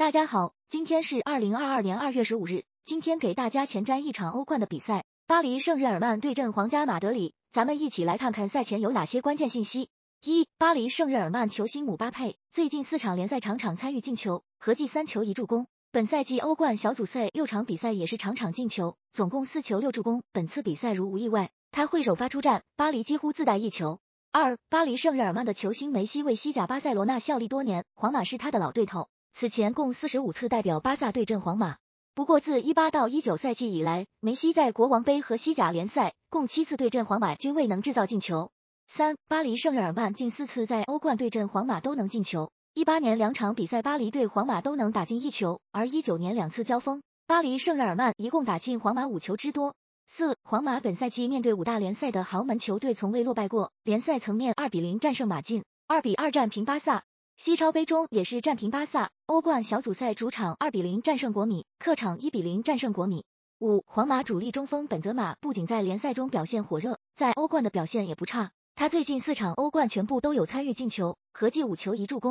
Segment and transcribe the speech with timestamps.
[0.00, 2.64] 大家好，今天是二零二二年二月十五日。
[2.86, 7.34] 今天给大家前瞻一场欧冠的比赛，巴黎圣日耳曼对阵皇家马德里。
[7.52, 9.90] 咱们一起来看看赛前有哪些关键信息。
[10.24, 15.66] 一、巴黎圣日耳曼球星姆巴佩最近四场联赛场场参与进球，合计三球一助攻。
[15.92, 20.22] 本赛季欧冠小组赛六场比赛也是场场进球，总共四球六助攻。
[20.32, 24.00] 本次比赛如无意外，他会首发出战，巴黎几乎自带一球。
[24.32, 29.10] 二、巴黎圣日耳曼的球星梅西为西甲巴塞罗那效力多年，皇马是他的老对头。
[29.32, 31.76] 此前共四十五次代表巴萨对阵皇马，
[32.14, 38.50] 不过自一八到一九赛季以来，梅西在国王杯和西甲联赛共七次对阵皇马均未能制造进球。
[38.86, 49.74] 三，巴黎圣日耳曼近四次在欧冠对阵皇马都能进球，一八年两场比赛巴黎对皇马都能打进一球，而一九年两次交锋，巴黎圣日耳曼一共打进皇马五球之多。
[50.06, 57.04] 四，皇马本赛季面对五大联赛的豪门球队从未落败过，联赛层面二比零战胜马竞，二比二战平巴萨。
[57.42, 63.24] 西超杯中也是战平巴萨，欧冠小组赛主场二比零战胜国米，客场一比零战胜国米。
[63.58, 72.28] 五，皇马主力中锋本泽马不仅在联赛中表现火热，在欧冠的表现也不差，他最近四场欧冠全部都有参与进球，合计五球一助攻。